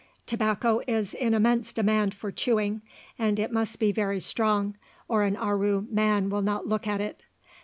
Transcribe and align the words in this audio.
Tobacco 0.25 0.81
is 0.87 1.13
in 1.13 1.35
immense 1.35 1.71
demand 1.71 2.15
for 2.15 2.31
chewing, 2.31 2.81
and 3.19 3.37
it 3.37 3.51
must 3.51 3.77
be 3.79 3.91
very 3.91 4.19
strong, 4.19 4.75
or 5.07 5.21
an 5.21 5.35
Aru 5.35 5.85
man 5.91 6.31
will 6.31 6.41
not 6.41 6.65
look 6.65 6.87
at 6.87 6.99
it. 6.99 7.21